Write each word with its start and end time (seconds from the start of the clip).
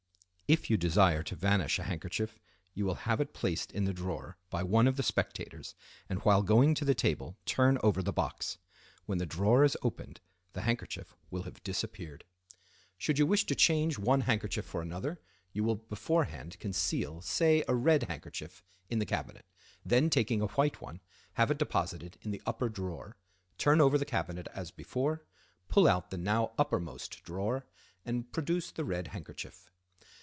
If 0.53 0.69
you 0.69 0.75
desire 0.75 1.23
to 1.23 1.35
vanish 1.37 1.79
a 1.79 1.83
handkerchief 1.83 2.37
you 2.73 2.85
will 2.85 2.95
have 3.07 3.21
it 3.21 3.33
placed 3.33 3.71
in 3.71 3.85
the 3.85 3.93
drawer 3.93 4.35
by 4.49 4.63
one 4.63 4.85
of 4.85 4.97
the 4.97 5.01
spectators, 5.01 5.75
and 6.09 6.19
while 6.25 6.43
going 6.43 6.73
to 6.75 6.83
the 6.83 6.93
table 6.93 7.37
turn 7.45 7.77
over 7.81 8.03
the 8.03 8.11
box. 8.11 8.57
When 9.05 9.17
the 9.17 9.25
drawer 9.25 9.63
is 9.63 9.77
opened 9.81 10.19
the 10.51 10.63
handkerchief 10.63 11.15
will 11.29 11.43
have 11.43 11.63
disappeared. 11.63 12.25
Should 12.97 13.17
you 13.17 13.25
wish 13.25 13.45
to 13.45 13.55
change 13.55 13.97
one 13.97 14.19
handkerchief 14.27 14.65
for 14.65 14.81
another 14.81 15.21
you 15.53 15.63
will 15.63 15.75
beforehand 15.75 16.59
conceal 16.59 17.21
say 17.21 17.63
a 17.69 17.73
red 17.73 18.03
handkerchief 18.03 18.61
in 18.89 18.99
the 18.99 19.05
cabinet; 19.05 19.45
then 19.85 20.09
taking 20.09 20.41
a 20.41 20.47
white 20.47 20.81
one, 20.81 20.99
have 21.35 21.49
it 21.49 21.59
deposited 21.59 22.17
in 22.23 22.31
the 22.31 22.41
upper 22.45 22.67
drawer, 22.67 23.15
turn 23.57 23.79
over 23.79 23.97
the 23.97 24.03
cabinet 24.03 24.49
as 24.53 24.69
before, 24.69 25.23
pull 25.69 25.87
out 25.87 26.09
the 26.09 26.17
now 26.17 26.51
uppermost 26.57 27.23
drawer, 27.23 27.65
and 28.03 28.33
produce 28.33 28.69
the 28.69 28.83
red 28.83 29.07
handkerchief. 29.07 29.69